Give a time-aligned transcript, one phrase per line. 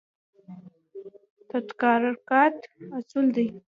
[1.49, 2.55] تدارکات
[2.97, 3.47] اصول لري